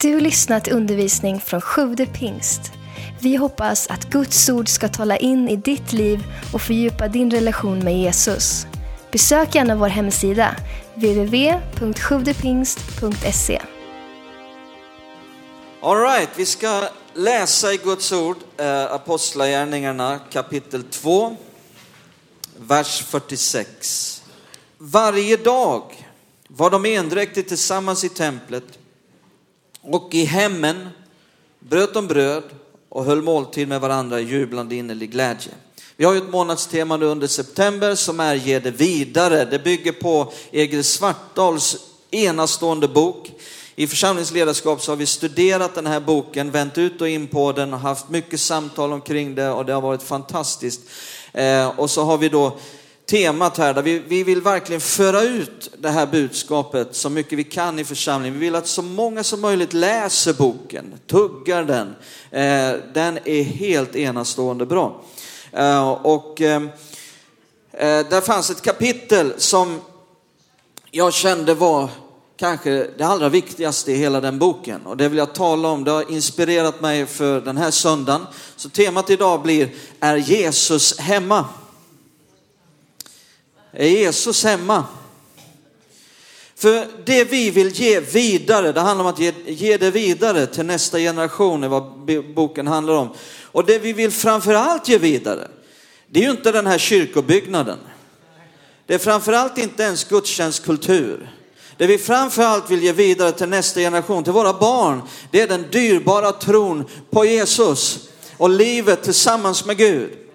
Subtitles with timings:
[0.00, 2.60] Du lyssnat till undervisning från Sjude pingst.
[3.20, 7.78] Vi hoppas att Guds ord ska tala in i ditt liv och fördjupa din relation
[7.78, 8.66] med Jesus.
[9.12, 10.56] Besök gärna vår hemsida,
[10.94, 13.62] www.sjuvdepingst.se.
[15.82, 21.36] Alright, vi ska läsa i Guds ord, eh, Apostlagärningarna kapitel 2,
[22.58, 24.22] vers 46.
[24.78, 25.82] Varje dag
[26.48, 28.75] var de endräktigt tillsammans i templet
[29.86, 30.88] och i hemmen
[31.60, 32.44] bröt de bröd
[32.88, 35.52] och höll måltid med varandra i jublande innerlig glädje.
[35.96, 39.44] Vi har ju ett månadstema nu under september som är Ge det vidare.
[39.44, 41.76] Det bygger på Egil Svartdals
[42.10, 43.32] enastående bok.
[43.78, 47.74] I församlingsledarskap så har vi studerat den här boken, vänt ut och in på den
[47.74, 50.80] och haft mycket samtal omkring det och det har varit fantastiskt.
[51.32, 52.58] Eh, och så har vi då
[53.06, 57.44] temat här där vi, vi vill verkligen föra ut det här budskapet så mycket vi
[57.44, 58.34] kan i församlingen.
[58.34, 61.86] Vi vill att så många som möjligt läser boken, tuggar den.
[62.30, 65.00] Eh, den är helt enastående bra.
[65.52, 66.62] Eh, och eh,
[67.72, 69.80] eh där fanns ett kapitel som
[70.90, 71.90] jag kände var
[72.36, 74.86] kanske det allra viktigaste i hela den boken.
[74.86, 75.84] Och det vill jag tala om.
[75.84, 78.26] Det har inspirerat mig för den här söndagen.
[78.56, 81.44] Så temat idag blir Är Jesus hemma?
[83.78, 84.84] Är Jesus hemma?
[86.56, 90.66] För det vi vill ge vidare, det handlar om att ge, ge det vidare till
[90.66, 91.92] nästa generation, är vad
[92.34, 93.08] boken handlar om.
[93.42, 95.48] Och det vi vill framförallt ge vidare,
[96.06, 97.78] det är ju inte den här kyrkobyggnaden.
[98.86, 101.30] Det är framförallt inte ens gudstjänstkultur.
[101.76, 105.66] Det vi framförallt vill ge vidare till nästa generation, till våra barn, det är den
[105.70, 110.25] dyrbara tron på Jesus och livet tillsammans med Gud.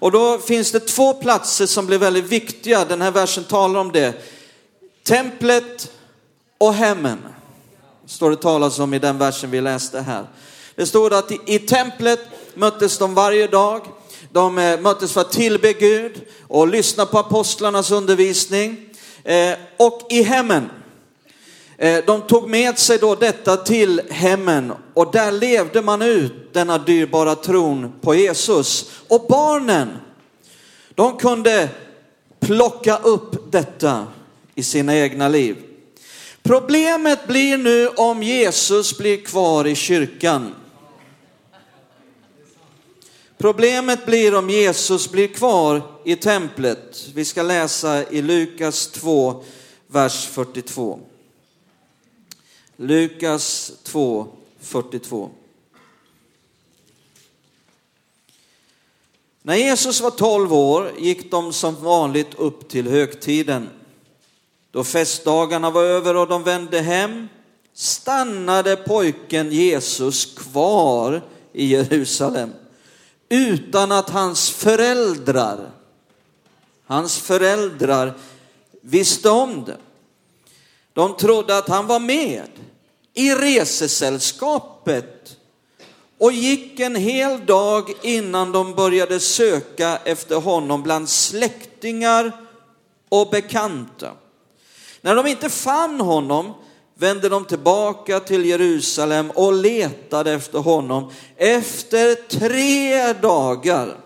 [0.00, 2.84] Och då finns det två platser som blir väldigt viktiga.
[2.84, 4.14] Den här versen talar om det.
[5.04, 5.92] Templet
[6.58, 7.18] och hemmen.
[8.06, 10.26] Står det talas om i den versen vi läste här.
[10.74, 12.20] Det står att i, i templet
[12.54, 13.82] möttes de varje dag.
[14.32, 18.86] De eh, möttes för att tillbe Gud och lyssna på apostlarnas undervisning.
[19.24, 20.70] Eh, och i hemmen.
[21.82, 26.78] Eh, de tog med sig då detta till hemmen och där levde man ut denna
[26.78, 28.90] dyrbara tron på Jesus.
[29.08, 29.88] Och barnen,
[30.94, 31.68] de kunde
[32.40, 34.06] plocka upp detta
[34.54, 35.56] i sina egna liv.
[36.42, 40.54] Problemet blir nu om Jesus blir kvar i kyrkan.
[43.38, 47.08] Problemet blir om Jesus blir kvar i templet.
[47.14, 49.44] Vi ska läsa i Lukas 2,
[49.86, 51.00] vers 42.
[52.82, 54.26] Lukas 2,
[54.60, 55.30] 42.
[59.42, 63.68] När Jesus var 12 år gick de som vanligt upp till högtiden.
[64.70, 67.28] Då festdagarna var över och de vände hem
[67.74, 72.52] stannade pojken Jesus kvar i Jerusalem
[73.28, 75.70] utan att hans föräldrar,
[76.86, 78.14] hans föräldrar
[78.80, 79.76] visste om det.
[80.92, 82.48] De trodde att han var med
[83.20, 85.36] i resesällskapet
[86.18, 92.32] och gick en hel dag innan de började söka efter honom bland släktingar
[93.08, 94.12] och bekanta.
[95.00, 96.54] När de inte fann honom
[96.94, 101.12] vände de tillbaka till Jerusalem och letade efter honom.
[101.36, 103.96] Efter tre dagar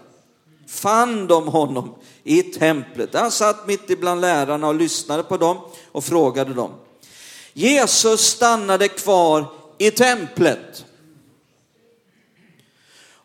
[0.68, 1.94] fann de honom
[2.24, 3.14] i templet.
[3.14, 5.56] Han satt mitt ibland lärarna och lyssnade på dem
[5.92, 6.70] och frågade dem.
[7.54, 9.46] Jesus stannade kvar
[9.78, 10.84] i templet.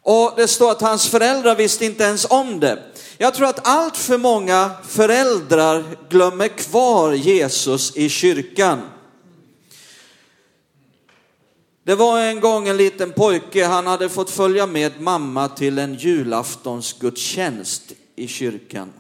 [0.01, 2.83] Och det står att hans föräldrar visste inte ens om det.
[3.17, 8.81] Jag tror att allt för många föräldrar glömmer kvar Jesus i kyrkan.
[11.83, 15.95] Det var en gång en liten pojke, han hade fått följa med mamma till en
[15.95, 17.83] julaftonsgudstjänst
[18.15, 18.93] i kyrkan.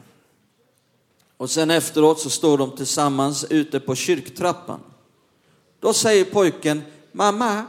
[1.37, 4.79] Och sen efteråt så står de tillsammans ute på kyrktrappan.
[5.79, 6.81] Då säger pojken,
[7.11, 7.65] mamma,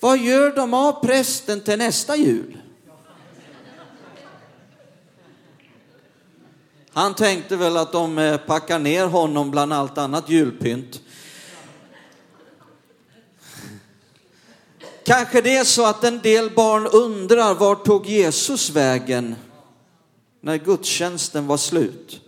[0.00, 2.58] vad gör de av prästen till nästa jul?
[6.92, 11.00] Han tänkte väl att de eh, packar ner honom bland allt annat julpynt.
[15.04, 19.34] Kanske det är så att en del barn undrar var tog Jesus vägen
[20.40, 22.20] när gudstjänsten var slut?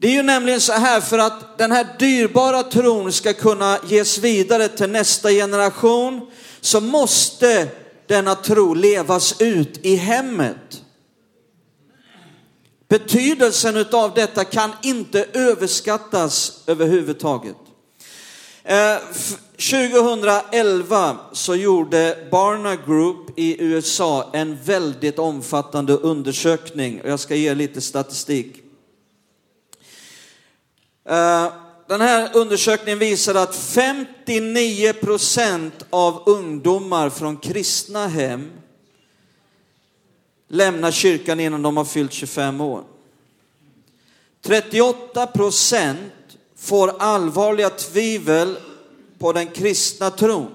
[0.00, 4.18] Det är ju nämligen så här för att den här dyrbara tron ska kunna ges
[4.18, 6.30] vidare till nästa generation
[6.60, 7.68] så måste
[8.06, 10.82] denna tro levas ut i hemmet.
[12.88, 17.56] Betydelsen av detta kan inte överskattas överhuvudtaget.
[18.64, 18.96] Eh,
[19.56, 27.00] 2011 så gjorde Barna Group i USA en väldigt omfattande undersökning.
[27.00, 28.67] och Jag ska ge lite statistik.
[31.08, 31.52] Eh,
[31.86, 38.50] den här undersökningen visar att 59 procent av ungdomar från kristna hem
[40.48, 42.84] lämnar kyrkan innan de har fyllt 25 år.
[44.42, 46.12] 38 procent
[46.56, 48.56] får allvarliga tvivel
[49.18, 50.50] på den kristna tron.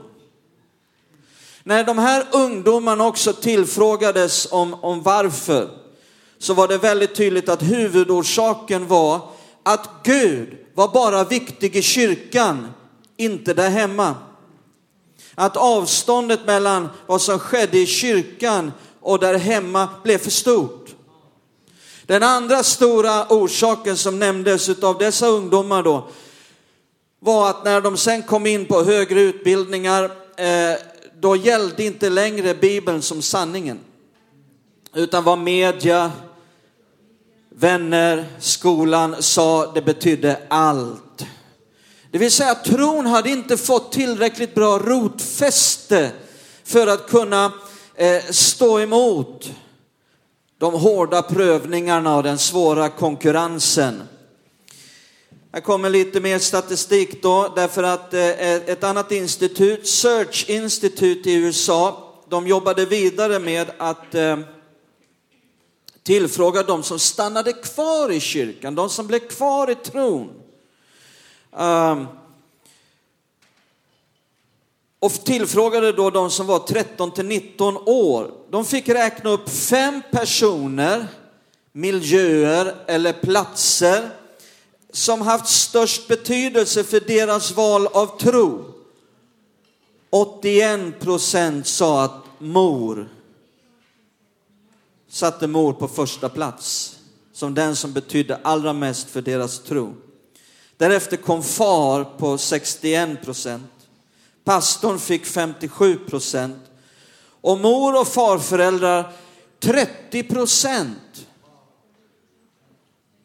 [1.63, 5.69] När de här ungdomarna också tillfrågades om, om varför
[6.37, 9.32] så var det väldigt tydligt att huvudorsaken var
[9.63, 12.67] att Gud var bara viktig i kyrkan,
[13.17, 14.15] inte där hemma.
[15.35, 20.95] Att avståndet mellan vad som skedde i kyrkan och där hemma blev för stort.
[22.05, 26.07] Den andra stora orsaken som nämndes av dessa ungdomar då
[27.19, 30.03] var att när de sen kom in på högre utbildningar,
[30.37, 30.77] eh,
[31.19, 33.79] då gällde inte längre Bibeln som sanningen.
[34.93, 36.11] Utan vad media,
[37.55, 41.25] vänner, skolan sa, det betydde allt.
[42.11, 46.11] Det vill säga tron hade inte fått tillräckligt bra rotfäste
[46.63, 47.51] för att kunna
[47.95, 49.51] eh, stå emot
[50.57, 54.03] de hårda prövningarna och den svåra konkurrensen.
[55.53, 61.31] Här kommer lite mer statistik då, därför att eh, eh ett annat institut, Search Institute
[61.31, 64.37] i USA, de jobbade vidare med att eh,
[66.03, 70.29] tillfrågade tillfråga de som stannade kvar i kyrkan, de som blev kvar i tron.
[71.51, 72.07] Um,
[74.99, 78.31] och tillfrågade då de som var 13 till 19 år.
[78.49, 81.07] De fick räkna upp fem personer,
[81.71, 84.09] miljöer eller platser
[84.91, 88.65] som haft störst betydelse för deras val av tro.
[90.09, 93.09] 81 procent sa att mor
[95.13, 96.97] satte mor på första plats
[97.33, 99.93] som den som betydde allra mest för deras tro.
[100.77, 103.71] Därefter kom far på 61 procent.
[104.43, 106.57] Pastorn fick 57 procent.
[107.41, 109.13] Och mor och farföräldrar
[109.59, 111.27] 30 procent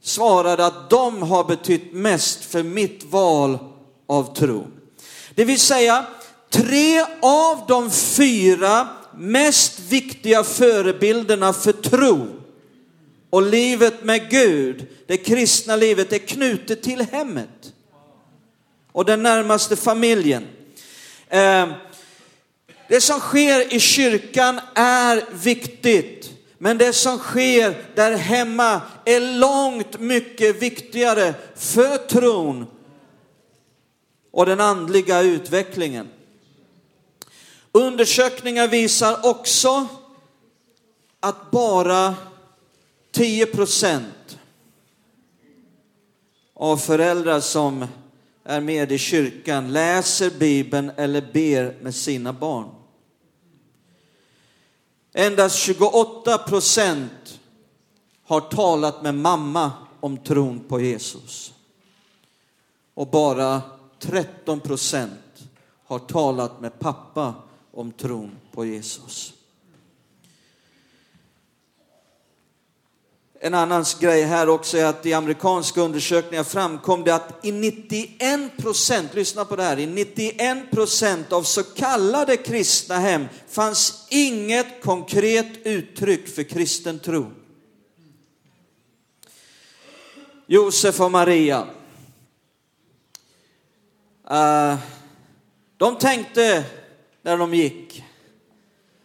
[0.03, 3.59] svarade att de har betytt mest för mitt val
[4.07, 4.67] av tro.
[5.35, 6.07] Det vill säga,
[6.51, 8.89] tre av de fyra
[9.19, 12.27] mest viktiga förebilderna för tro
[13.31, 17.73] och livet med Gud, det kristna livet, är knutet till hemmet
[18.93, 20.47] och den närmaste familjen.
[21.29, 21.69] Eh,
[22.89, 30.01] det som sker i kyrkan är viktigt, men det som sker där hemma är långt
[30.01, 32.67] mycket viktigare för tron
[34.31, 36.09] och den andliga utvecklingen.
[37.73, 39.89] Undersökningar visar också
[41.21, 42.15] att bara
[43.11, 44.39] 10 procent
[46.55, 47.87] av föräldrar som
[48.45, 52.69] är med i kyrkan läser Bibeln eller ber med sina barn.
[55.15, 57.41] Endast 28 procent
[58.25, 61.53] har talat med mamma om tron på Jesus.
[62.95, 63.63] Och bara
[63.99, 65.45] 13 procent
[65.85, 67.35] har talat med pappa
[67.79, 69.33] om tron på Jesus.
[73.41, 78.57] En annan grej här också är att i amerikanska undersökningar framkom det att i 91
[78.57, 84.83] procent, lyssna på det här, i 91 procent av så kallade kristna hem fanns inget
[84.83, 87.31] konkret uttryck för kristen tro.
[90.47, 91.67] Josef och Maria.
[94.31, 94.77] Uh,
[95.77, 96.65] de tänkte
[97.29, 98.05] där de gick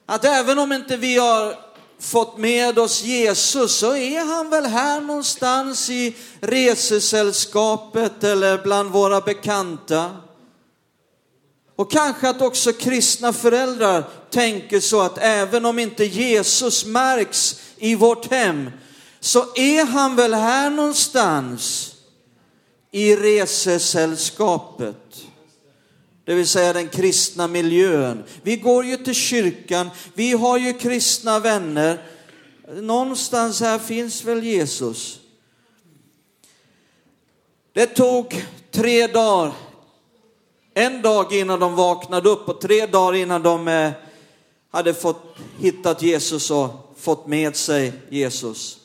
[0.06, 1.56] att även om inte vi har
[2.00, 9.22] fått med oss Jesus så är han väl här någonstans i resesällskapet eller bland våra
[9.22, 10.18] bekanta.
[11.75, 17.96] Och kanske att också kristna föräldrar tänker så att även om inte Jesus märks i
[17.96, 18.72] vårt hem
[19.20, 21.96] så är han väl här någonstans
[22.92, 25.24] i resesällskapet
[26.25, 28.24] det vill säga den kristna miljön.
[28.42, 32.01] Vi går ju till kyrkan, vi har ju kristna vänner.
[32.68, 35.20] Någonstans här finns väl Jesus.
[37.74, 39.53] Det tog tre dagar,
[40.74, 43.92] en dag innan de vaknade upp och tre dagar innan de eh,
[44.72, 48.77] hade fått hittat Jesus och fått med sig Jesus.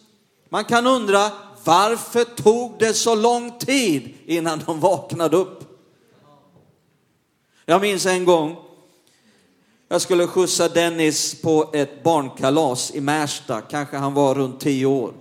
[0.49, 1.31] Man kan undra
[1.65, 5.68] varför tog det så lång tid innan de vaknade upp?
[7.71, 8.57] Jag minns en gång,
[9.89, 15.13] jag skulle skjutsa Dennis på ett barnkalas i Märsta, kanske han var runt tio år.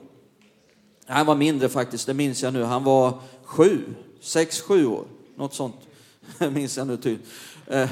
[1.08, 2.64] Han var mindre faktiskt, det minns jag nu.
[2.64, 3.84] Han var sju,
[4.22, 5.76] sex, sju år, något sånt.
[6.38, 7.28] Det minns jag nu tydligt.
[7.68, 7.90] Eh,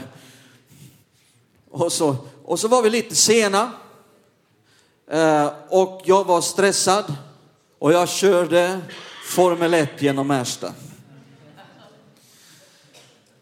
[1.69, 3.71] och, så, och så var vi lite sena.
[5.07, 7.15] Eh, och jag var stressad.
[7.79, 8.81] Och jag körde
[9.25, 10.73] Formel 1 genom Märsta.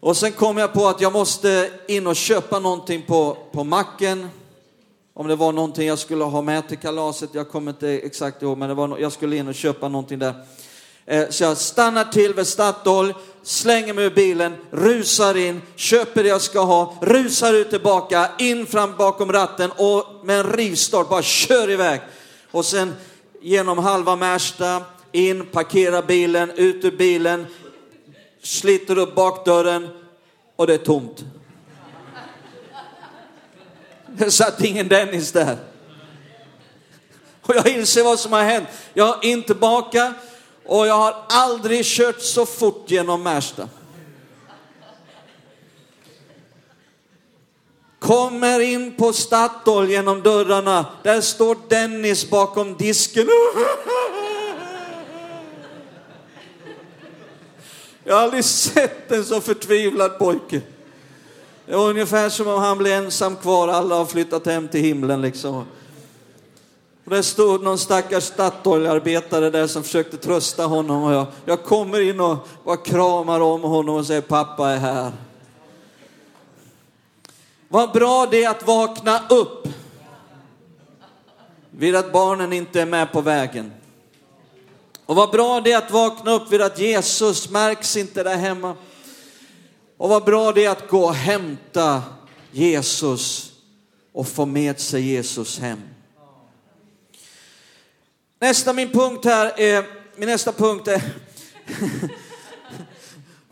[0.04, 4.30] Och sen kom jag på att jag måste in och köpa någonting på, på macken.
[5.14, 8.58] Om det var någonting jag skulle ha med till kalaset, jag kommer inte exakt ihåg,
[8.58, 10.34] men det var, jag skulle in och köpa någonting där.
[11.06, 16.30] Eh, så jag stannar till vid Statoil, slänger mig ur bilen, rusar in, köper det
[16.30, 21.22] jag ska ha, rusar ut tillbaka, in fram bakom ratten och med en rivstart bara
[21.22, 22.02] kör iväg.
[22.52, 22.96] Och sen
[23.42, 24.82] genom halva Märsta,
[25.12, 27.46] in, parkera bilen, ut ur bilen,
[28.44, 29.90] sliter upp bakdörren
[30.56, 31.24] och det är tomt.
[34.08, 35.58] Det satt ingen Dennis där.
[37.42, 38.68] Och jag inser vad som har hänt.
[38.94, 40.14] Jag har inte bakat
[40.66, 43.70] och jag har aldrig kört så fort genom Märsta.
[48.00, 50.86] Kommer in på Statoil genom dörrarna.
[51.04, 53.28] Där står Dennis bakom disken.
[58.04, 60.62] Jag har aldrig sett en så förtvivlad pojke.
[61.66, 65.22] Det var ungefär som om han blev ensam kvar, alla har flyttat hem till himlen
[65.22, 65.66] liksom.
[67.06, 72.00] Och det stod någon stackars Statoil-arbetare där som försökte trösta honom och jag, jag kommer
[72.00, 75.12] in och bara kramar om honom och säger pappa är här.
[77.68, 79.68] Vad bra det är att vakna upp
[81.72, 83.72] vid att barnen inte är med på vägen.
[85.14, 88.76] Och vad bra det är att vakna upp vid att Jesus märks inte där hemma.
[89.98, 92.04] Och vad bra det är att gå och hämta
[92.52, 93.52] Jesus
[94.14, 95.82] och få med sig Jesus hem.
[98.40, 101.02] Nästa min punkt här är, min nästa punkt är,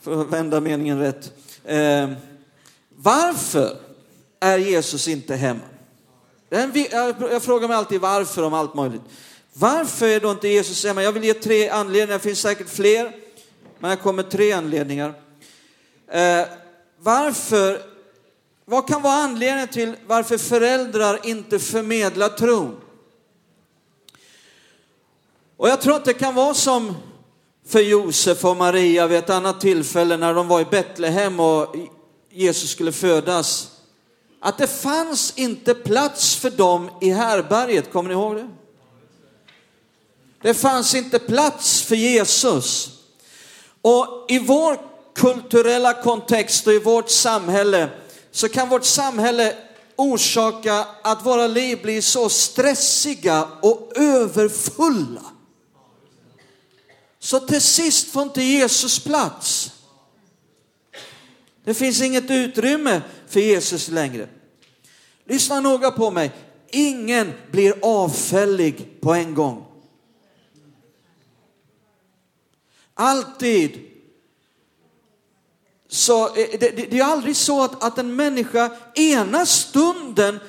[0.01, 1.33] för att vända meningen rätt.
[1.65, 2.11] Eh,
[2.89, 3.77] varför
[4.39, 5.61] är Jesus inte hemma?
[6.49, 9.01] Jag frågar mig alltid varför om allt möjligt.
[9.53, 11.03] Varför är då inte Jesus hemma?
[11.03, 13.15] Jag vill ge tre anledningar, det finns säkert fler,
[13.79, 15.13] men jag kommer tre anledningar.
[16.11, 16.45] Eh,
[16.99, 17.81] varför,
[18.65, 22.81] vad kan vara anledningen till varför föräldrar inte förmedlar tron?
[25.57, 26.95] Och jag tror att det kan vara som
[27.67, 31.75] för Josef och Maria vid ett annat tillfälle när de var i Betlehem och
[32.29, 33.71] Jesus skulle födas.
[34.39, 38.49] Att det fanns inte plats för dem i härberget, kommer ni ihåg det?
[40.41, 42.89] Det fanns inte plats för Jesus.
[43.81, 44.79] Och i vår
[45.15, 47.89] kulturella kontext och i vårt samhälle
[48.31, 49.55] så kan vårt samhälle
[49.95, 55.21] orsaka att våra liv blir så stressiga och överfulla.
[57.19, 59.71] Så till sist får inte Jesus plats.
[61.63, 64.29] Det finns inget utrymme för Jesus längre.
[65.25, 66.31] Lyssna noga på mig.
[66.69, 69.70] Ingen blir avfällig på en gång.
[73.01, 73.79] Alltid.
[75.89, 80.39] Så eh, det, det, det är aldrig så att, att en människa ena stunden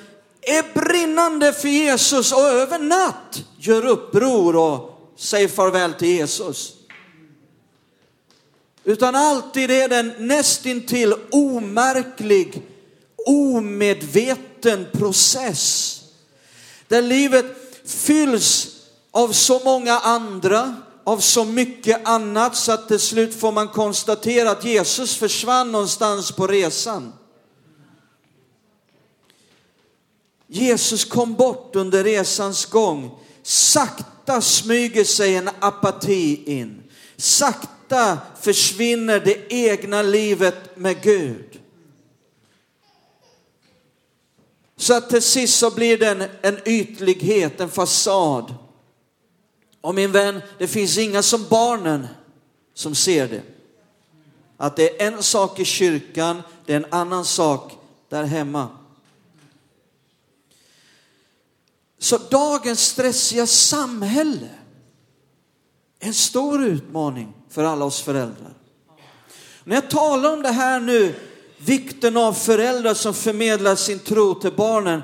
[0.41, 6.73] är brinnande för Jesus och över natt gör uppror och säger farväl till Jesus.
[8.83, 12.61] Utan alltid är den nästintill omärklig,
[13.27, 15.99] omedveten process.
[16.87, 17.45] Där livet
[17.85, 18.67] fylls
[19.11, 24.51] av så många andra, av så mycket annat så att till slut får man konstatera
[24.51, 27.13] att Jesus försvann någonstans på resan.
[30.47, 33.19] Jesus kom bort under resans gång.
[33.43, 36.83] Sakta smyger sig en apati in.
[37.17, 41.59] Sakta försvinner det egna livet med Gud.
[44.77, 48.55] Så att till sist så blir det en, en ytlighet, en fasad.
[49.83, 52.07] Och min vän, det finns inga som barnen
[52.73, 53.41] som ser det.
[54.57, 57.73] Att det är en sak i kyrkan, det är en annan sak
[58.09, 58.67] där hemma.
[61.99, 64.49] Så dagens stressiga samhälle
[65.99, 68.53] är en stor utmaning för alla oss föräldrar.
[69.63, 71.15] När jag talar om det här nu,
[71.57, 75.01] vikten av föräldrar som förmedlar sin tro till barnen,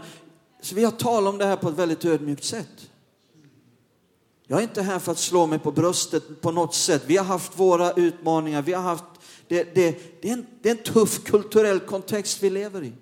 [0.61, 2.88] så vill jag tala om det här på ett väldigt ödmjukt sätt.
[4.51, 7.03] Jag är inte här för att slå mig på bröstet på något sätt.
[7.05, 9.03] Vi har haft våra utmaningar, vi har haft
[9.47, 12.93] Det, det, det, är en, det är en tuff kulturell kontext vi lever i.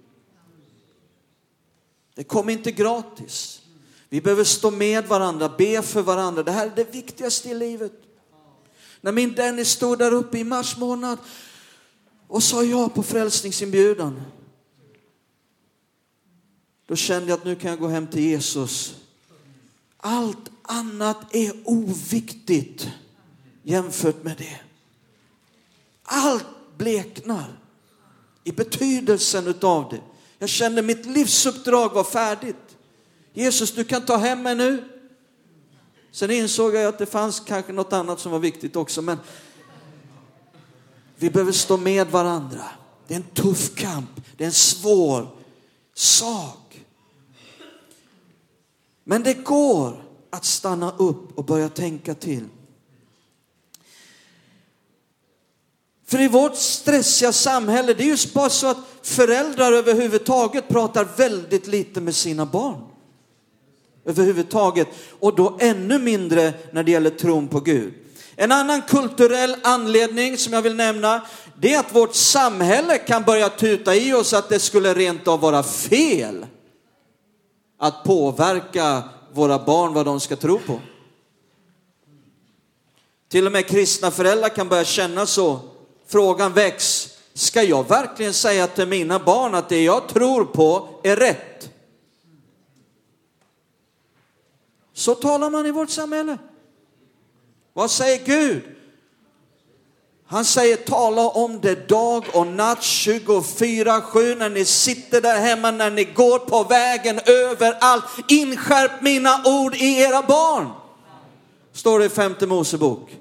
[2.16, 3.62] Det kommer inte gratis.
[4.10, 6.44] Vi behöver stå med varandra, be för varandra.
[6.44, 7.94] Det här är det viktigaste i livet.
[9.02, 11.18] När min Dennis stod där uppe i mars månad
[12.28, 14.22] och sa ja på frälsningsinbjudan.
[16.88, 18.96] Då kände jag att nu kan jag gå hem till Jesus.
[19.98, 22.88] Allt annat är oviktigt
[23.64, 24.60] jämfört med det.
[26.04, 26.46] Allt
[26.78, 27.60] bleknar
[28.44, 30.02] i betydelsen utav det.
[30.40, 32.78] Jag kände mitt livsuppdrag var färdigt.
[33.34, 34.84] Jesus, du kan ta hem mig nu.
[36.12, 39.18] Sen insåg jag att det fanns kanske något annat som var viktigt också, men
[41.16, 42.64] vi behöver stå med varandra.
[43.08, 45.28] Det är en tuff kamp, det är en svår
[45.94, 46.67] sak.
[49.10, 52.46] Men det går att stanna upp och börja tänka till.
[56.06, 61.68] För i vårt stressiga samhälle, det är ju bara så att föräldrar överhuvudtaget pratar väldigt
[61.68, 62.82] lite med sina barn.
[64.06, 64.88] Överhuvudtaget.
[65.20, 67.94] Och då ännu mindre när det gäller tron på Gud.
[68.36, 71.22] En annan kulturell anledning som jag vill nämna,
[71.60, 75.40] det är att vårt samhälle kan börja tuta i oss att det skulle rent av
[75.40, 76.46] vara fel
[77.78, 79.04] att påverka
[79.34, 80.80] våra barn vad de ska tro på.
[83.28, 85.60] Till och med kristna föräldrar kan börja känna så.
[86.06, 91.16] Frågan väcks, ska jag verkligen säga till mina barn att det jag tror på är
[91.16, 91.70] rätt?
[94.94, 96.38] Så talar man i vårt samhälle.
[97.74, 98.77] Vad säger Gud?
[100.30, 105.92] Han säger tala om det dag och natt 24-7 när ni sitter där hemma, när
[105.92, 108.04] ni går på vägen överallt.
[108.28, 110.70] Inskärp mina ord i era barn.
[111.74, 113.16] Står det i femte Mosebok.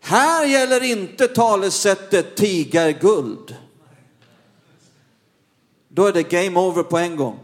[0.00, 3.56] Här gäller inte talesättet tigerguld.
[5.88, 7.38] Då är det game over på en gång.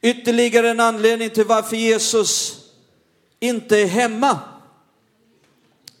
[0.00, 2.63] Ytterligare en anledning till varför Jesus
[3.44, 4.38] inte är hemma.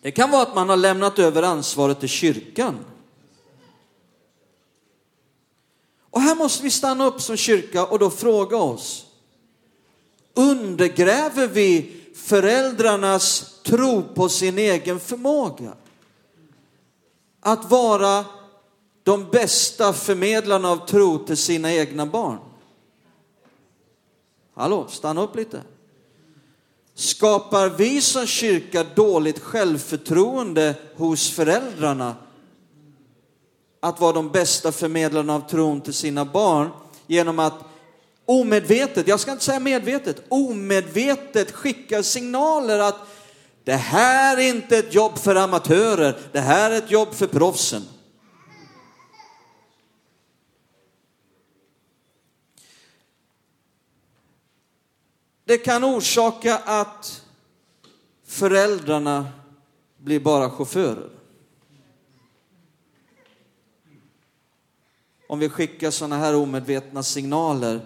[0.02, 2.84] Det kan vara att man har lämnat över ansvaret till kyrkan.
[6.10, 9.06] Och här måste vi stanna upp som kyrka och då fråga oss.
[10.34, 15.74] Undergräver vi föräldrarnas tro på sin egen förmåga?
[17.40, 18.24] Att vara
[19.02, 22.38] de bästa förmedlarna av tro till sina egna barn.
[24.54, 25.62] Hallå, stanna upp lite.
[26.94, 32.16] Skapar vi som kyrka dåligt självförtroende hos föräldrarna
[33.80, 36.68] att vara de bästa förmedlarna av tron till sina barn
[37.06, 37.54] genom att
[38.26, 42.98] omedvetet, jag ska inte säga medvetet, omedvetet skicka signaler att
[43.64, 47.82] det här är inte ett jobb för amatörer, det här är ett jobb för proffsen.
[55.44, 57.22] Det kan orsaka att
[58.26, 59.26] föräldrarna
[59.98, 61.10] blir bara chaufförer.
[65.28, 67.80] Om vi skickar sådana här omedvetna signaler.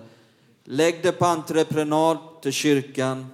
[0.64, 3.26] Lägg det på entreprenad till kyrkan.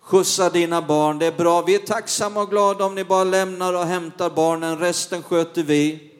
[0.00, 1.62] Skjutsa dina barn, det är bra.
[1.62, 6.12] Vi är tacksamma och glada om ni bara lämnar och hämtar barnen, resten sköter vi.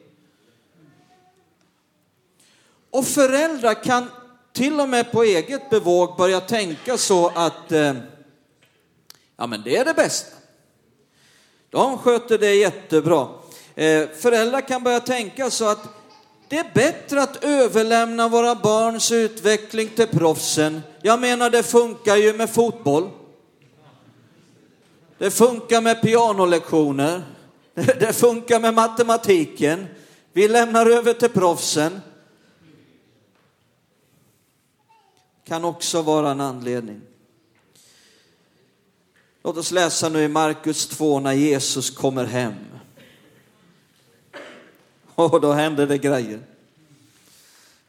[2.89, 4.09] Och föräldrar kan
[4.55, 7.93] till och med på eget bevåg börja tänka så att eh,
[9.37, 10.35] ja, men det är det bästa.
[11.69, 13.27] De sköter det jättebra.
[13.75, 15.79] Eh, föräldrar kan börja tänka så att
[16.49, 20.81] det är bättre att överlämna våra barns utveckling till proffsen.
[21.01, 23.09] Jag menar, det funkar ju med fotboll.
[25.17, 27.23] Det funkar med pianolektioner.
[27.73, 29.87] Det funkar med matematiken.
[30.33, 32.01] Vi lämnar över till proffsen.
[35.45, 37.01] Kan också vara en anledning.
[39.43, 42.55] Låt oss läsa nu i Markus 2 när Jesus kommer hem.
[45.15, 46.41] Och då händer det grejer.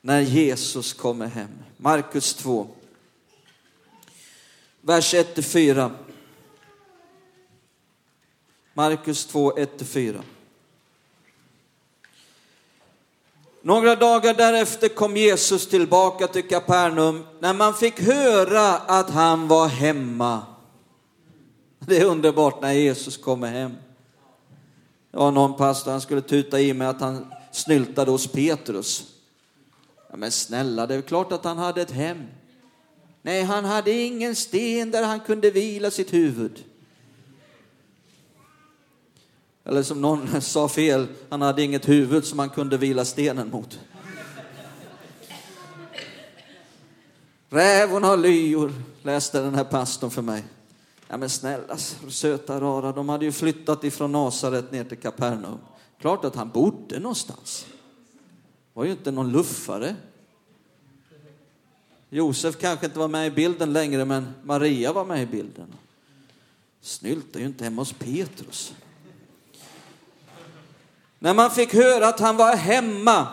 [0.01, 1.59] När Jesus kommer hem.
[1.77, 2.69] Markus 2.
[4.81, 5.91] Vers 1-4.
[8.75, 10.23] Markus 2, 1-4.
[13.67, 19.69] Några dagar därefter kom Jesus tillbaka till Kapernaum när man fick höra att han var
[19.69, 20.43] hemma.
[21.79, 23.73] Det är underbart när Jesus kommer hem.
[25.11, 29.05] Det var någon pastor, han skulle tuta i mig att han snyltade hos Petrus.
[30.11, 32.23] Ja, men snälla, det är klart att han hade ett hem.
[33.23, 36.65] Nej, han hade ingen sten där han kunde vila sitt huvud.
[39.67, 43.79] Eller som någon sa fel, han hade inget huvud som han kunde vila stenen mot.
[47.49, 50.45] Räv har lyor, läste den här pastorn för mig.
[51.09, 51.77] Ja men snälla
[52.09, 55.59] söta rara, de hade ju flyttat ifrån Nasaret ner till Kapernaum.
[56.01, 57.67] Klart att han bodde någonstans.
[58.73, 59.97] var ju inte någon luffare.
[62.11, 65.75] Josef kanske inte var med i bilden längre, men Maria var med i bilden.
[66.81, 68.75] Snyltar ju inte hemma hos Petrus.
[71.19, 73.27] När man fick höra att han var hemma.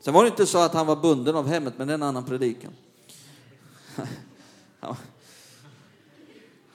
[0.00, 2.02] Sen var det inte så att han var bunden av hemmet, men det är en
[2.02, 2.72] annan predikan.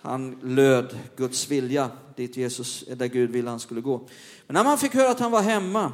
[0.02, 4.08] Han löd Guds vilja dit Jesus, där Gud ville han skulle gå.
[4.48, 5.94] Men när man fick höra att han var hemma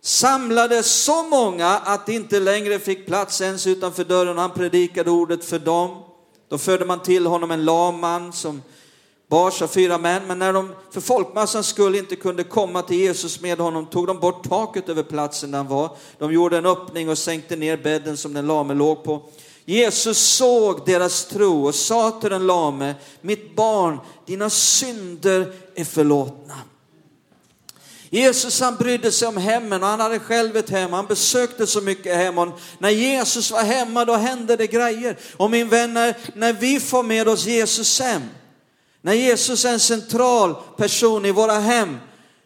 [0.00, 4.38] samlades så många att det inte längre fick plats ens utanför dörren.
[4.38, 6.02] Han predikade ordet för dem.
[6.48, 8.62] Då förde man till honom en lam man som
[9.28, 10.22] bars av fyra män.
[10.26, 14.20] Men när de för folkmassans skull inte kunde komma till Jesus med honom tog de
[14.20, 15.96] bort taket över platsen där han var.
[16.18, 19.22] De gjorde en öppning och sänkte ner bädden som den lame låg på.
[19.64, 26.54] Jesus såg deras tro och sa till den lame, mitt barn, dina synder är förlåtna.
[28.10, 30.92] Jesus han brydde sig om hemmen och han hade själv ett hem.
[30.92, 35.18] Han besökte så mycket hem och när Jesus var hemma då hände det grejer.
[35.36, 35.94] Och min vän
[36.34, 38.22] när vi får med oss Jesus hem,
[39.04, 41.96] när Jesus är en central person i våra hem,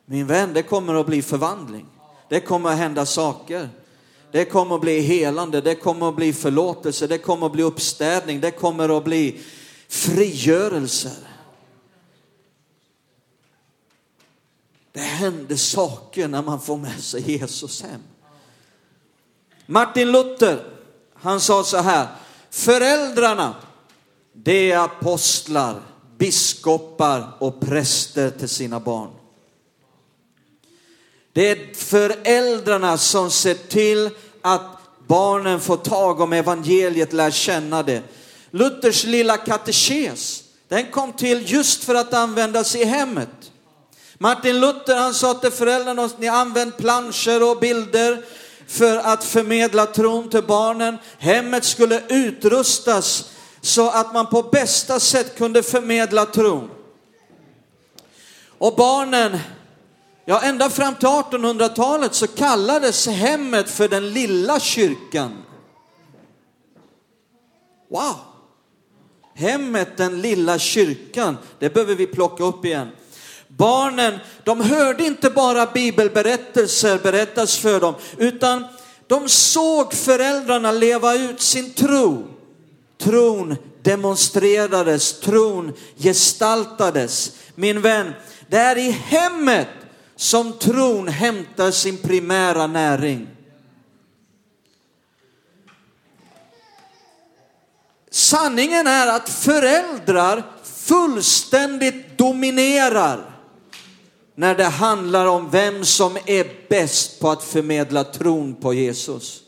[0.07, 1.87] min vän, det kommer att bli förvandling.
[2.29, 3.68] Det kommer att hända saker.
[4.33, 8.40] Det kommer att bli helande, det kommer att bli förlåtelse, det kommer att bli uppstädning,
[8.40, 9.40] det kommer att bli
[9.88, 11.29] frigörelser.
[14.92, 18.03] Det händer saker när man får med sig Jesus hem.
[19.66, 20.64] Martin Luther,
[21.14, 22.07] han sa så här,
[22.51, 23.55] föräldrarna,
[24.33, 25.83] det är apostlar,
[26.18, 29.11] biskopar och präster till sina barn.
[31.33, 34.11] Det är föräldrarna som ser till
[34.42, 38.02] att barnen får tag om evangeliet, lär känna det.
[38.50, 43.50] Luthers lilla katekes, den kom till just för att användas i hemmet.
[44.18, 48.24] Martin Luther han sa till föräldrarna, ni använder planscher och bilder
[48.66, 50.98] för att förmedla tron till barnen.
[51.18, 56.71] Hemmet skulle utrustas så att man på bästa sätt kunde förmedla tron.
[58.59, 59.38] Och barnen
[60.31, 65.42] Ja, ända fram till 1800-talet så kallades hemmet för den lilla kyrkan.
[67.90, 68.14] Wow!
[69.35, 72.88] Hemmet, den lilla kyrkan, det behöver vi plocka upp igen.
[73.49, 78.64] Barnen, de hörde inte bara bibelberättelser berättas för dem, utan
[79.07, 82.29] de såg föräldrarna leva ut sin tro.
[82.98, 87.32] Tron demonstrerades, tron gestaltades.
[87.54, 88.12] Min vän,
[88.48, 89.68] det är i hemmet
[90.16, 93.28] som tron hämtar sin primära näring.
[98.11, 103.38] Sanningen är att föräldrar fullständigt dominerar
[104.34, 109.42] när det handlar om vem som är bäst på att förmedla tron på Jesus.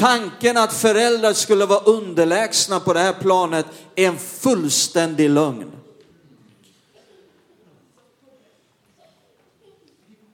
[0.00, 5.72] Tanken att föräldrar skulle vara underlägsna på det här planet är en fullständig lögn.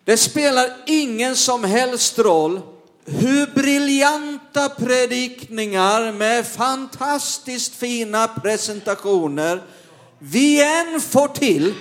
[0.04, 2.60] Det spelar ingen som helst roll
[3.04, 9.62] hur briljanta predikningar med fantastiskt fina presentationer
[10.18, 11.74] vi än får till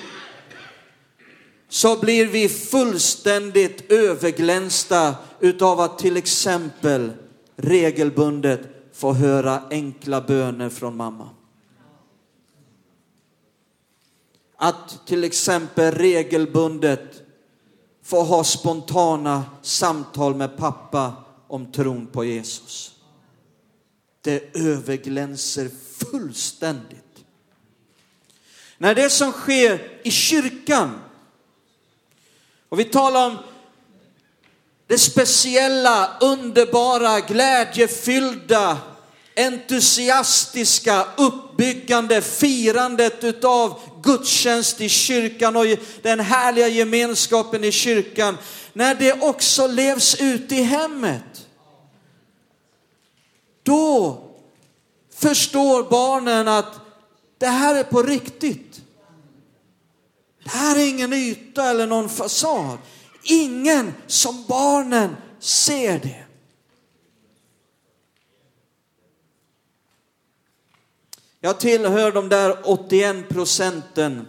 [1.69, 7.11] så blir vi fullständigt överglänsta utav att till exempel
[7.55, 8.61] regelbundet
[8.93, 11.29] få höra enkla böner från mamma.
[14.55, 17.23] Att till exempel regelbundet
[18.03, 21.13] få ha spontana samtal med pappa
[21.47, 22.95] om tron på Jesus.
[24.21, 27.25] Det överglänser fullständigt.
[28.77, 30.99] När det som sker i kyrkan,
[32.69, 33.37] och vi talar om
[34.87, 38.77] det speciella, underbara, glädjefyllda,
[39.35, 45.65] entusiastiska, uppbyggande firandet utav gudstjänst i kyrkan och
[46.01, 48.37] den härliga gemenskapen i kyrkan,
[48.73, 51.47] när det också levs ut i hemmet.
[53.63, 54.21] Då
[55.15, 56.79] förstår barnen att
[57.37, 58.81] det här är på riktigt.
[60.43, 62.77] Det här är ingen yta eller någon fasad.
[63.25, 66.25] Ingen som barnen ser det.
[71.39, 74.27] Jag tillhör de där 81 procenten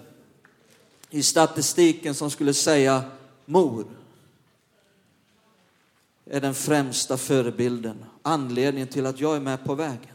[1.11, 3.04] i statistiken som skulle säga
[3.44, 3.87] mor
[6.24, 10.14] är den främsta förebilden, anledningen till att jag är med på vägen.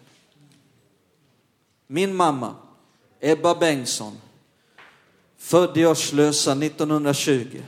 [1.88, 2.56] Min mamma,
[3.20, 4.18] Ebba Bengtsson,
[5.38, 7.62] född i Örslösa 1920,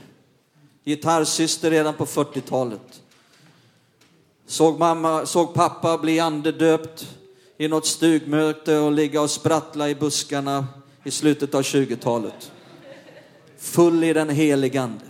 [0.84, 3.02] gitarrsyster redan på 40-talet.
[4.46, 7.16] Såg, mamma, såg pappa bli andedöpt
[7.58, 10.66] i något stugmöte och ligga och sprattla i buskarna
[11.04, 12.52] i slutet av 20-talet.
[13.58, 15.04] Full i den helige Ande.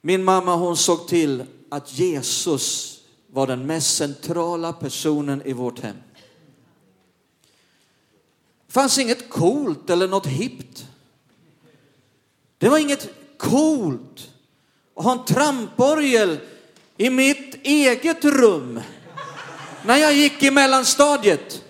[0.00, 5.96] Min mamma hon såg till att Jesus var den mest centrala personen i vårt hem.
[8.72, 10.86] Det fanns inget coolt eller något hippt.
[12.58, 13.08] Det var inget
[13.38, 14.30] coolt
[14.96, 16.38] att ha en tramporgel
[16.96, 18.80] i mitt eget rum
[19.86, 21.64] när jag gick i mellanstadiet.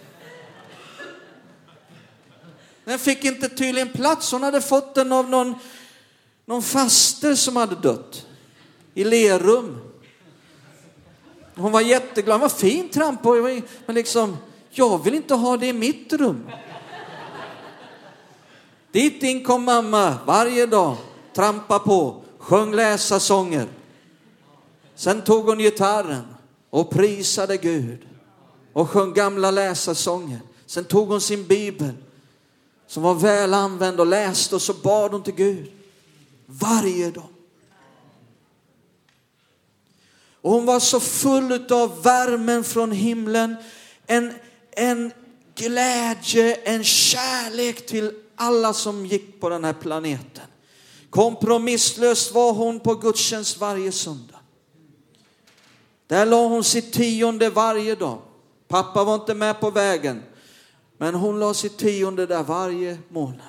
[2.84, 4.32] Den fick inte tydligen plats.
[4.32, 5.54] Hon hade fått den av någon,
[6.46, 8.26] någon faster som hade dött
[8.94, 9.78] i Lerum.
[11.54, 12.40] Hon var jätteglad.
[12.40, 13.62] Vad fin tramporgel.
[13.86, 14.36] Men liksom,
[14.70, 16.50] jag vill inte ha det i mitt rum.
[18.92, 20.96] Dit in kom mamma varje dag,
[21.34, 23.68] trampa på, sjöng läsa sånger.
[24.94, 26.24] Sen tog hon gitarren
[26.70, 27.98] och prisade Gud
[28.72, 30.40] och sjöng gamla läsarsånger.
[30.66, 31.92] Sen tog hon sin bibel
[32.86, 35.72] som var väl använd och läste och så bad hon till Gud
[36.46, 37.28] varje dag.
[40.40, 43.56] Och hon var så full av värmen från himlen,
[44.06, 44.34] en,
[44.70, 45.12] en
[45.54, 50.44] glädje, en kärlek till alla som gick på den här planeten.
[51.10, 54.40] Kompromisslöst var hon på gudstjänst varje söndag.
[56.06, 58.22] Där la hon sitt tionde varje dag.
[58.68, 60.22] Pappa var inte med på vägen,
[60.98, 63.46] men hon la sitt tionde där varje månad.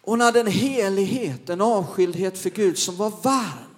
[0.00, 3.74] Hon hade en helighet, en avskildhet för Gud som var varm,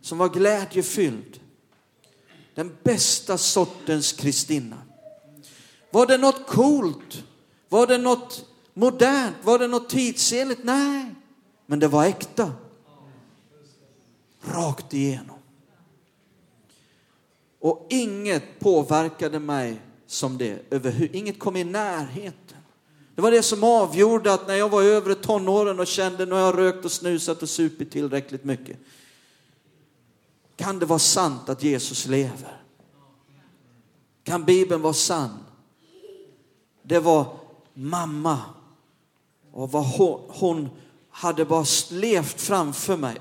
[0.00, 1.40] som var glädjefylld.
[2.54, 4.85] Den bästa sortens Kristina.
[5.96, 7.24] Var det något coolt?
[7.68, 9.36] Var det något modernt?
[9.42, 10.64] Var det något tidsenligt?
[10.64, 11.14] Nej,
[11.66, 12.52] men det var äkta.
[14.40, 15.36] Rakt igenom.
[17.60, 21.14] Och inget påverkade mig som det.
[21.14, 22.58] Inget kom i närheten.
[23.14, 26.34] Det var det som avgjorde att när jag var över tonåren och kände att nu
[26.34, 28.76] har jag rökt och snusat och supit tillräckligt mycket.
[30.56, 32.62] Kan det vara sant att Jesus lever?
[34.24, 35.38] Kan Bibeln vara sann?
[36.86, 37.36] Det var
[37.74, 38.40] mamma
[39.52, 40.68] och vad hon, hon
[41.10, 43.16] hade bara levt framför mig.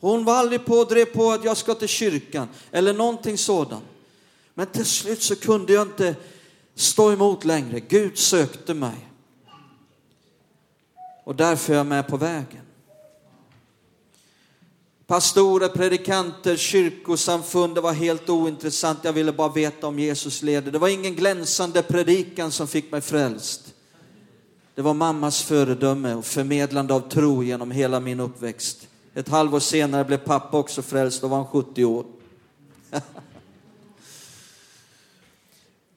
[0.00, 3.84] Hon var aldrig på och drev på att jag ska till kyrkan eller någonting sådant.
[4.54, 6.16] Men till slut så kunde jag inte
[6.74, 7.80] stå emot längre.
[7.80, 9.08] Gud sökte mig.
[11.24, 12.60] Och därför är jag med på vägen.
[15.06, 18.98] Pastorer, predikanter, eh, kyrkosamfund, det var helt ointressant.
[19.02, 20.72] Jag ville bara veta om Jesus leder.
[20.72, 23.74] Det var ingen glänsande predikan som fick mig frälst.
[24.74, 28.86] Det var mammas föredöme och förmedlande av tro genom hela min uppväxt.
[29.14, 32.04] Ett halvår senare blev pappa också frälst, då var han 70 år.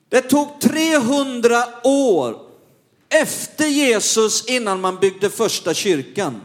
[0.10, 2.42] Det tog 300 år
[3.10, 6.42] efter Jesus innan man byggde första kyrkan.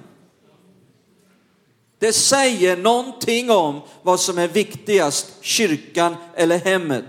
[2.03, 7.05] Det säger någonting om vad som är viktigast, kyrkan eller hemmet.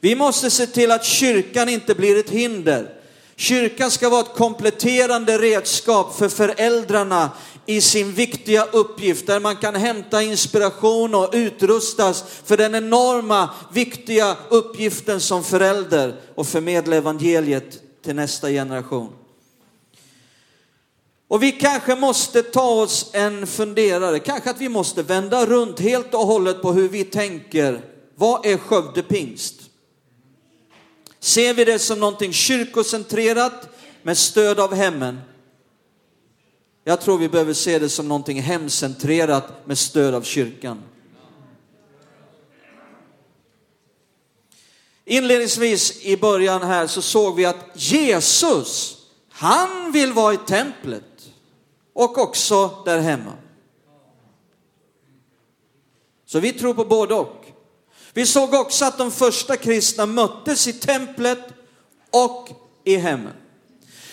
[0.00, 2.94] Vi måste se till att kyrkan inte blir ett hinder.
[3.36, 7.30] Kyrkan ska vara ett kompletterande redskap för föräldrarna
[7.66, 14.36] i sin viktiga uppgift där man kan hämta inspiration och utrustas för den enorma viktiga
[14.48, 19.12] uppgiften som förälder och förmedla evangeliet till nästa generation.
[21.30, 26.14] Och vi kanske måste ta oss en funderare, kanske att vi måste vända runt helt
[26.14, 27.84] och hållet på hur vi tänker.
[28.14, 29.54] Vad är Skövde pingst?
[31.20, 33.68] Ser vi det som någonting kyrkocentrerat
[34.02, 35.20] med stöd av hemmen?
[36.84, 40.82] Jag tror vi behöver se det som någonting hemcentrerat med stöd av kyrkan.
[45.04, 48.96] Inledningsvis i början här så såg vi att Jesus,
[49.30, 51.04] han vill vara i templet
[51.94, 53.32] och också där hemma.
[56.26, 57.46] Så vi tror på både och.
[58.12, 61.38] Vi såg också att de första kristna möttes i templet
[62.10, 62.48] och
[62.84, 63.34] i hemmen.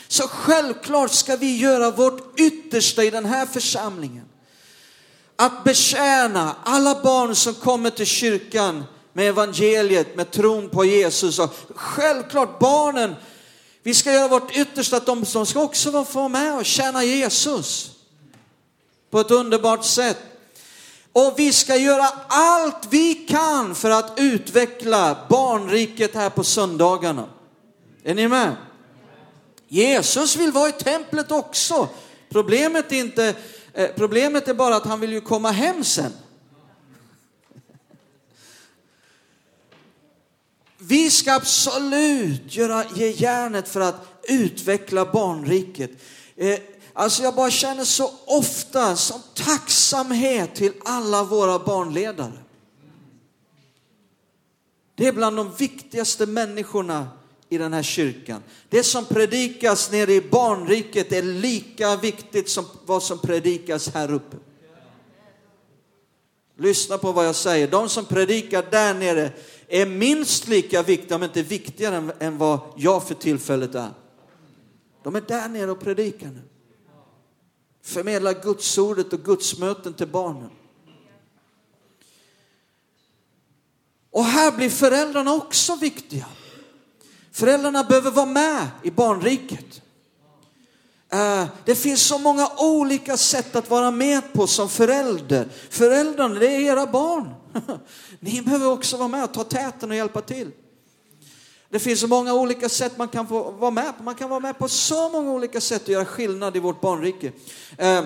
[0.08, 4.26] Så självklart ska vi göra vårt yttersta i den här församlingen.
[5.40, 11.40] att betjäna alla barn som kommer till kyrkan med evangeliet, med tron på Jesus.
[11.40, 13.16] Och självklart barnen,
[13.88, 17.04] vi ska göra vårt yttersta att de, de ska också få vara med och tjäna
[17.04, 17.91] Jesus
[19.10, 20.17] på ett underbart sätt.
[21.12, 27.28] Och vi ska göra allt vi kan för att utveckla barnriket här på söndagarna.
[28.04, 28.56] Är ni med?
[29.67, 31.88] Jesus vill vara i templet också.
[32.30, 33.36] Problemet är, inte,
[33.73, 36.13] eh, problemet är bara att han vill ju komma hem sen.
[40.88, 45.91] Vi ska absolut göra, ge järnet för att utveckla barnriket.
[46.36, 46.60] Eh,
[46.93, 52.38] alltså jag bara känner så ofta som tacksamhet till alla våra barnledare.
[54.95, 57.08] Det är bland de viktigaste människorna
[57.50, 58.43] i den här kyrkan.
[58.69, 64.38] Det som predikas nere i barnriket är lika viktigt som vad som predikas här uppe.
[66.60, 67.67] Lyssna på vad jag säger.
[67.67, 69.32] De som predikar där nere
[69.68, 73.92] är minst lika viktiga, om inte viktigare än vad jag för tillfället är.
[75.04, 76.42] De är där nere och predikar nu.
[77.84, 80.50] Förmedlar Gudsordet och Gudsmöten till barnen.
[84.12, 86.26] Och här blir föräldrarna också viktiga.
[87.32, 89.82] Föräldrarna behöver vara med i barnriket.
[91.10, 95.48] Eh, det finns så många olika sätt att vara med på som förälder.
[95.70, 97.34] Föräldrarna, det är era barn.
[98.20, 100.52] Ni behöver också vara med och ta täten och hjälpa till.
[101.70, 104.04] Det finns så många olika sätt man kan få vara med på.
[104.04, 107.32] Man kan vara med på så många olika sätt och göra skillnad i vårt barnrike.
[107.78, 108.04] Eh,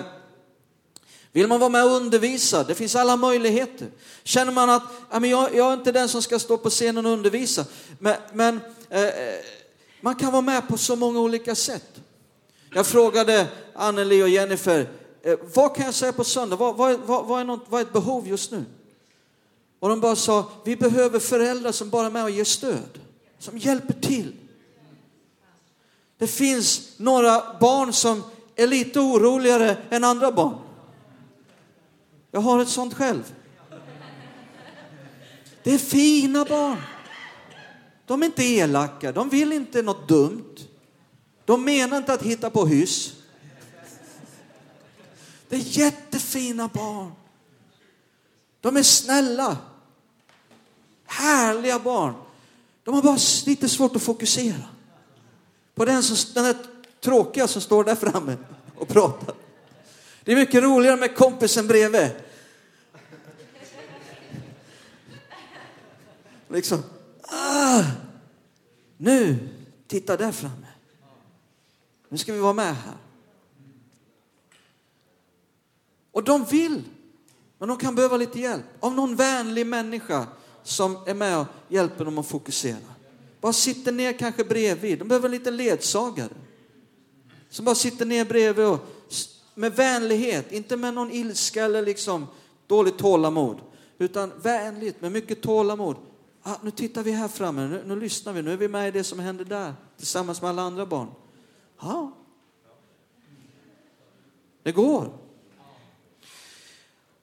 [1.32, 2.64] vill man vara med och undervisa?
[2.64, 3.88] Det finns alla möjligheter.
[4.22, 4.82] Känner man att
[5.22, 7.64] jag, är inte den som ska stå på scenen och undervisa,
[7.98, 8.60] men, men
[8.90, 9.10] eh,
[10.00, 12.00] man kan vara med på så många olika sätt.
[12.74, 14.88] Jag frågade Anneli och Jennifer,
[15.22, 16.56] eh, vad kan jag säga på söndag?
[16.56, 18.64] Vad, vad, vad, vad, är något, vad är ett behov just nu?
[19.82, 23.00] Och de bara sa, vi behöver föräldrar som bara är med och ger stöd,
[23.38, 24.34] som hjälper till.
[26.18, 28.22] Det finns några barn som
[28.56, 30.58] är lite oroligare än andra barn.
[32.30, 33.34] Jag har ett sånt själv.
[35.62, 36.78] Det är fina barn.
[38.06, 40.56] De är inte elaka, de vill inte något dumt.
[41.44, 43.12] De menar inte att hitta på hyss.
[45.48, 47.12] Det är jättefina barn.
[48.60, 49.56] De är snälla.
[51.12, 52.14] Härliga barn.
[52.84, 54.64] De har bara lite svårt att fokusera
[55.74, 56.56] på den, som, den där
[57.00, 58.36] tråkiga som står där framme
[58.76, 59.34] och pratar.
[60.24, 62.10] Det är mycket roligare med kompisen bredvid.
[66.48, 66.82] Liksom,
[67.22, 67.84] ah,
[68.96, 69.48] nu,
[69.86, 70.66] titta där framme.
[72.08, 72.96] Nu ska vi vara med här.
[76.12, 76.82] Och de vill,
[77.58, 80.26] men de kan behöva lite hjälp av någon vänlig människa
[80.62, 82.76] som är med och hjälper dem att fokusera.
[83.40, 84.98] Bara sitter ner kanske bredvid.
[84.98, 86.32] De behöver en liten ledsagare.
[87.50, 88.78] Som bara sitter ner bredvid och
[89.54, 92.26] med vänlighet, inte med någon ilska eller liksom
[92.66, 93.60] dåligt tålamod.
[93.98, 95.96] Utan vänligt, med mycket tålamod.
[96.42, 98.90] Ah, nu tittar vi här framme, nu, nu lyssnar vi, nu är vi med i
[98.90, 101.08] det som händer där tillsammans med alla andra barn.
[101.80, 102.12] Ja.
[104.62, 105.18] Det går.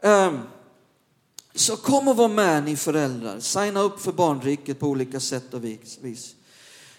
[0.02, 0.40] Um,
[1.60, 3.40] så kom och var med ni föräldrar.
[3.40, 6.36] Signa upp för barnriket på olika sätt och vis.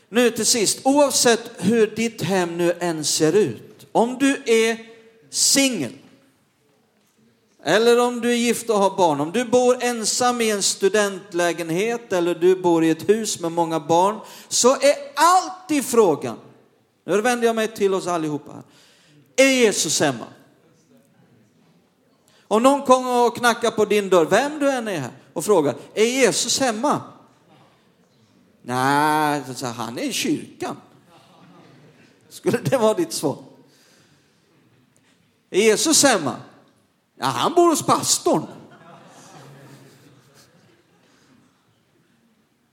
[0.08, 3.86] Nu till sist, oavsett hur ditt hem nu än ser ut.
[3.92, 4.78] Om du är
[5.30, 5.92] singel
[7.64, 12.12] eller om du är gift och har barn, om du bor ensam i en studentlägenhet
[12.12, 16.36] eller du bor i ett hus med många barn, så är alltid frågan,
[17.06, 18.62] nu vänder jag mig till oss allihopa,
[19.36, 20.26] är Jesus hemma?
[22.50, 26.04] Om någon kommer och knackar på din dörr, vem du än är och frågar, är
[26.04, 27.02] Jesus hemma?
[28.62, 30.76] Nej, han är i kyrkan.
[32.28, 33.36] Skulle det vara ditt svar?
[35.50, 36.36] Är Jesus hemma?
[37.16, 38.46] Ja, han bor hos pastorn.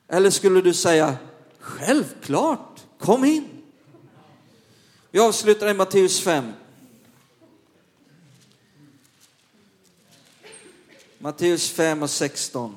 [0.07, 1.17] Eller skulle du säga,
[1.59, 3.47] självklart, kom in.
[5.11, 6.53] Vi avslutar i Matteus 5.
[11.20, 12.76] Matteus 5 och 16.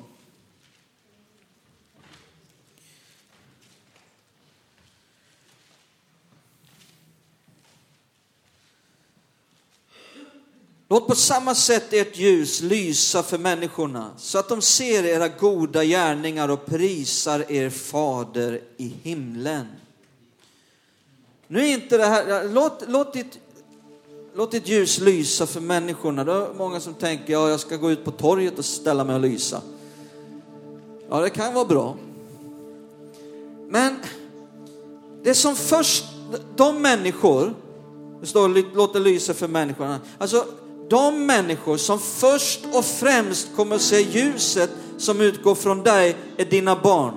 [10.89, 15.83] Låt på samma sätt ert ljus lysa för människorna så att de ser era goda
[15.83, 19.67] gärningar och prisar er fader i himlen.
[21.47, 23.39] Nu är inte det här, låt, låt ditt,
[24.33, 26.23] låt ditt ljus lysa för människorna.
[26.23, 29.15] Det är många som tänker, ja jag ska gå ut på torget och ställa mig
[29.15, 29.61] och lysa.
[31.09, 31.95] Ja, det kan vara bra.
[33.69, 33.95] Men
[35.23, 36.05] det som först,
[36.55, 37.53] de människor,
[38.21, 39.99] det står låt det lysa för människorna.
[40.17, 40.45] Alltså
[40.89, 46.45] de människor som först och främst kommer att se ljuset som utgår från dig är
[46.45, 47.13] dina barn.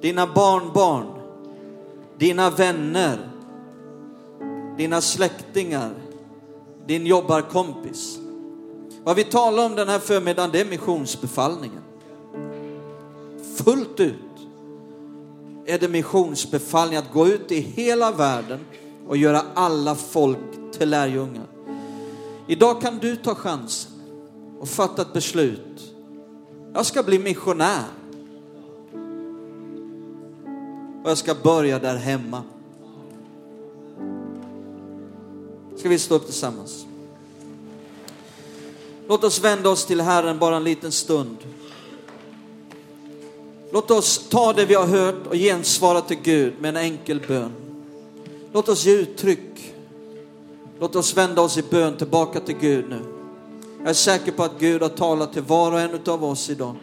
[0.00, 1.06] Dina barnbarn,
[2.18, 3.29] dina vänner,
[4.80, 5.94] dina släktingar,
[6.86, 8.18] din jobbarkompis.
[9.04, 11.82] Vad vi talar om den här förmiddagen det är missionsbefallningen.
[13.56, 14.14] Fullt ut
[15.66, 18.60] är det missionsbefallning att gå ut i hela världen
[19.08, 21.46] och göra alla folk till lärjungar.
[22.46, 23.92] Idag kan du ta chansen
[24.60, 25.94] och fatta ett beslut.
[26.74, 27.84] Jag ska bli missionär.
[31.04, 32.42] Och jag ska börja där hemma.
[35.80, 36.86] Ska vi stå upp tillsammans?
[39.08, 41.36] Låt oss vända oss till Herren bara en liten stund.
[43.72, 47.52] Låt oss ta det vi har hört och gensvara till Gud med en enkel bön.
[48.52, 49.74] Låt oss ge uttryck.
[50.80, 53.00] Låt oss vända oss i bön tillbaka till Gud nu.
[53.78, 56.74] Jag är säker på att Gud har talat till var och en av oss idag.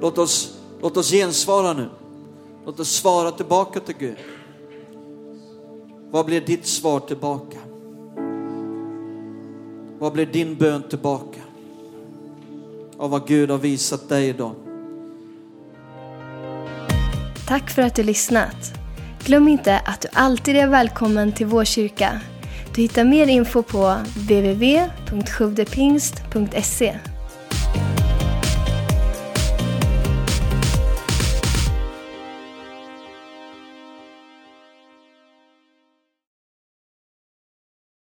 [0.00, 1.88] Låt oss, låt oss gensvara nu.
[2.66, 4.16] Låt oss svara tillbaka till Gud.
[6.10, 7.59] Vad blir ditt svar tillbaka?
[10.00, 11.40] Vad blir din bön tillbaka?
[12.98, 14.54] Av vad Gud har visat dig idag.
[17.48, 18.72] Tack för att du lyssnat.
[19.24, 22.20] Glöm inte att du alltid är välkommen till vår kyrka.
[22.74, 26.98] Du hittar mer info på www.sjodepingst.se